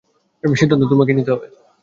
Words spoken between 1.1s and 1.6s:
নিতে হবে।